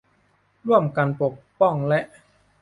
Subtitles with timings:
[0.67, 2.01] ร่วมกันป้องกันและ